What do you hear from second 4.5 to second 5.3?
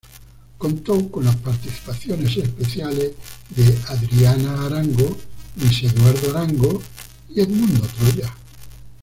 Arango,